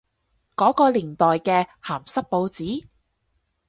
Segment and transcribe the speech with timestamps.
[0.55, 2.87] 嗰個年代嘅鹹濕報紙？